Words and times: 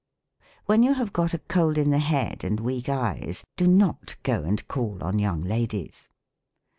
When 0.65 0.81
you 0.81 0.95
have 0.95 1.13
got 1.13 1.35
a 1.35 1.37
cold 1.37 1.77
in 1.77 1.91
the 1.91 1.99
head 1.99 2.43
and 2.43 2.59
weak 2.59 2.89
eyes, 2.89 3.43
do 3.55 3.67
not 3.67 4.15
go 4.23 4.41
and 4.43 4.67
call 4.67 5.03
on 5.03 5.19
young 5.19 5.41
ladies. 5.41 6.09